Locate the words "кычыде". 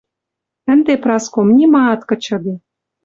2.09-2.55